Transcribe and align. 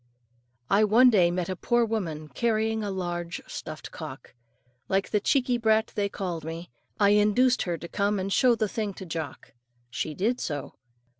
I 0.67 0.83
one 0.83 1.11
day 1.11 1.29
met 1.29 1.47
a 1.47 1.55
poor 1.55 1.85
woman 1.85 2.27
carrying 2.29 2.83
a 2.83 2.89
large 2.89 3.39
stuffed 3.45 3.91
cock. 3.91 4.33
Like 4.89 5.11
the 5.11 5.19
cheeky 5.19 5.59
brat 5.59 5.91
they 5.93 6.09
called 6.09 6.43
me, 6.43 6.71
I 6.99 7.09
induced 7.09 7.61
her 7.69 7.77
to 7.77 7.87
come 7.87 8.17
and 8.17 8.33
show 8.33 8.55
the 8.55 8.67
thing 8.67 8.95
to 8.95 9.05
Jock. 9.05 9.53
She 9.91 10.15
did 10.15 10.39
so. 10.39 10.73